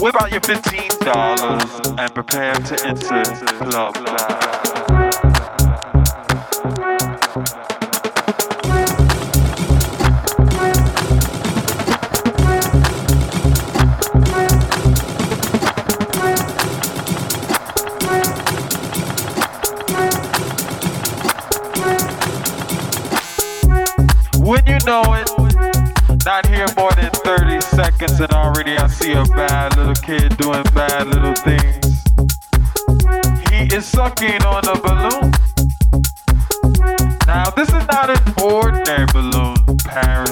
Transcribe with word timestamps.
whip 0.00 0.14
out 0.20 0.30
your 0.30 0.40
$15 0.40 1.98
and 1.98 2.14
prepare 2.14 2.54
to 2.54 2.86
enter 2.86 3.22
Live. 4.02 4.76
When 24.38 24.64
you 24.66 24.78
know 24.86 25.02
it, 25.14 25.28
not 26.24 26.46
here 26.46 26.66
more 26.76 26.92
than 26.92 27.05
30 27.05 27.05
seconds 27.76 28.18
and 28.20 28.32
already 28.32 28.74
I 28.78 28.86
see 28.86 29.12
a 29.12 29.22
bad 29.24 29.76
little 29.76 29.94
kid 29.94 30.34
doing 30.38 30.62
bad 30.74 31.08
little 31.08 31.34
things. 31.34 32.02
He 33.50 33.76
is 33.76 33.84
sucking 33.84 34.42
on 34.44 34.66
a 34.66 34.80
balloon. 34.80 35.30
Now, 37.26 37.50
this 37.50 37.68
is 37.68 37.86
not 37.86 38.08
an 38.08 38.34
ordinary 38.42 39.04
balloon, 39.12 39.56
parents. 39.84 40.25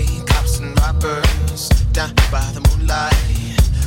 day, 0.00 0.22
cops 0.26 0.58
and 0.58 0.78
robbers 0.80 1.68
down 1.92 2.14
by 2.30 2.44
the 2.54 2.60
moonlight. 2.68 3.14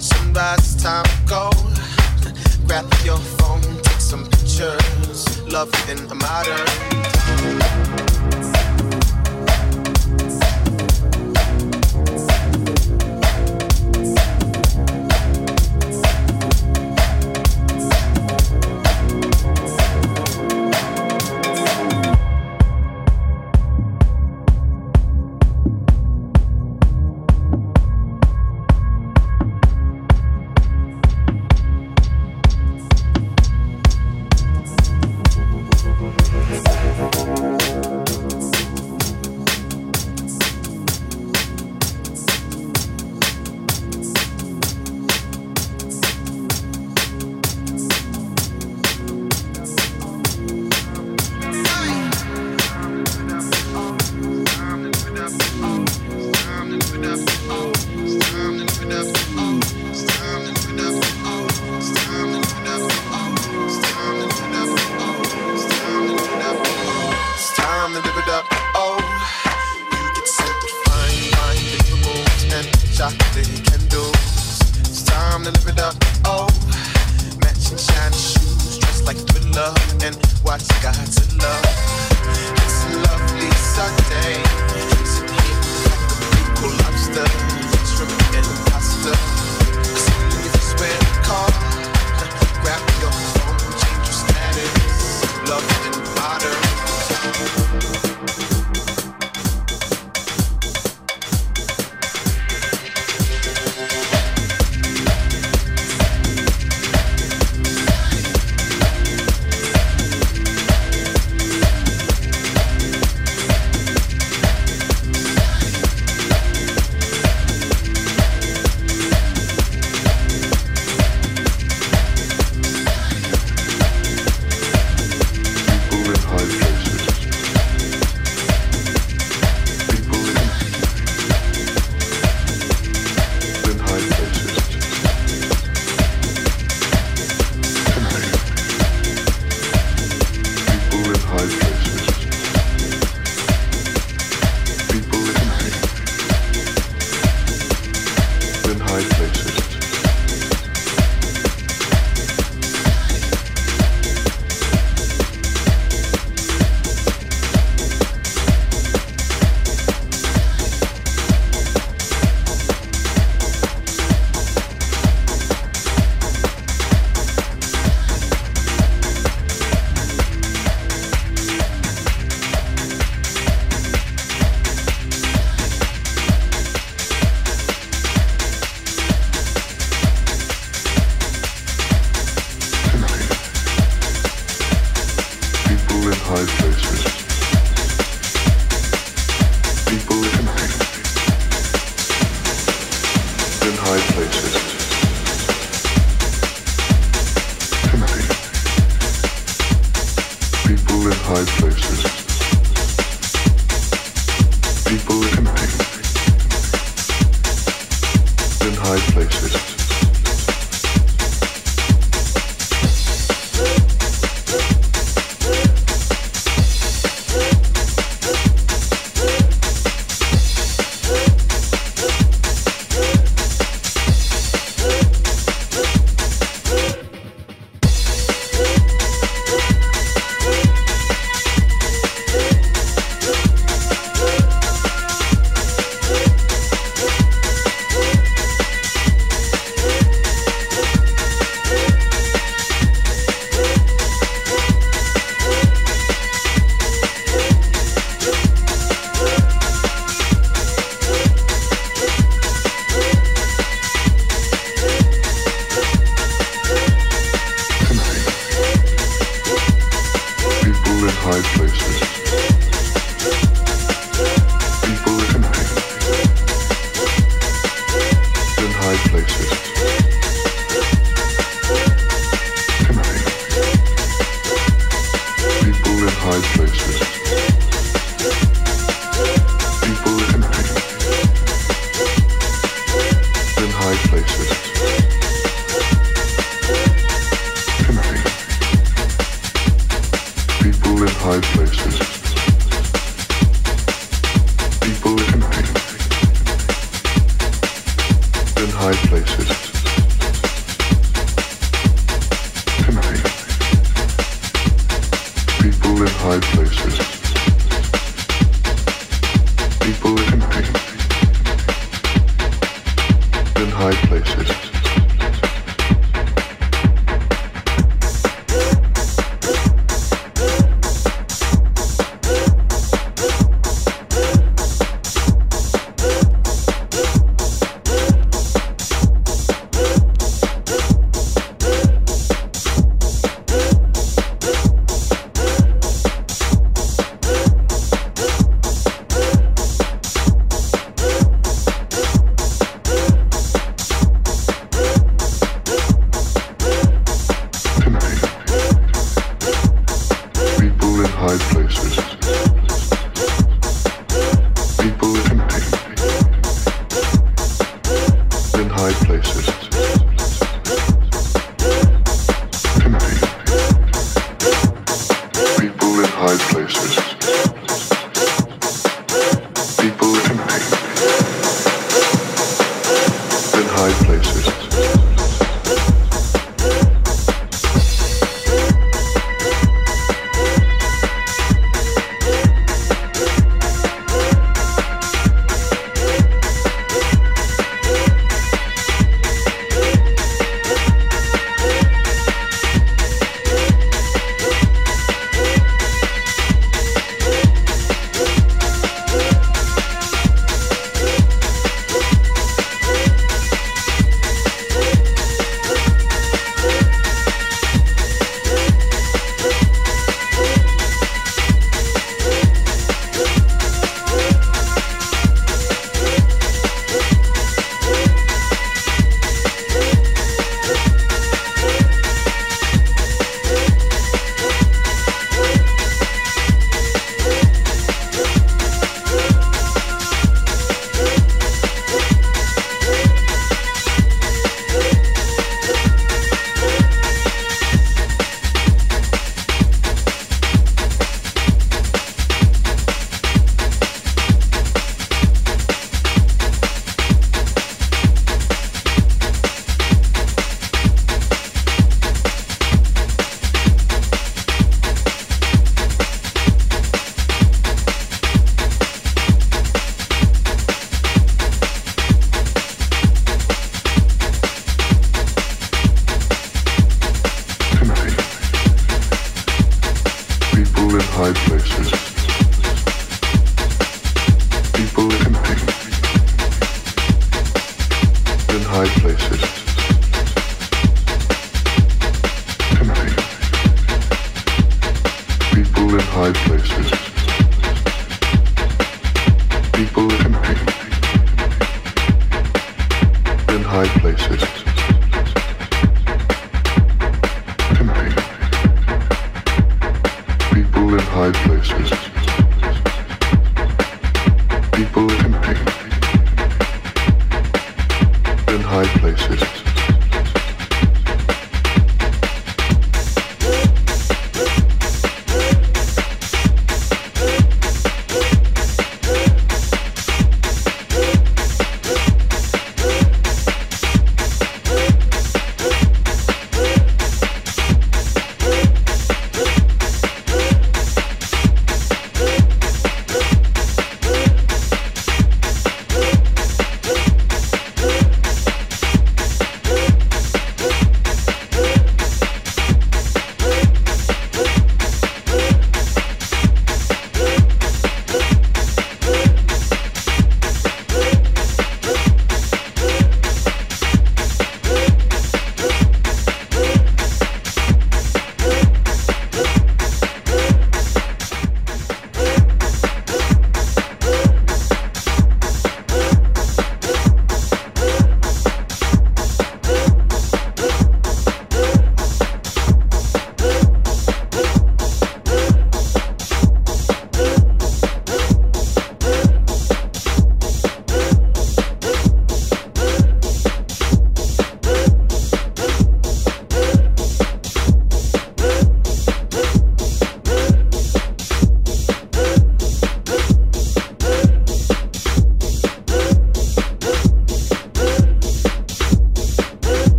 Sunrise 0.00 0.82
time 0.82 1.04
to 1.04 1.26
go. 1.26 1.50
Grab 2.66 2.86
your 3.04 3.18
phone, 3.38 3.62
take 3.82 4.00
some 4.00 4.24
pictures. 4.26 5.42
Love 5.46 5.72
in 5.88 5.98
a 6.10 6.14
modern. 6.14 8.15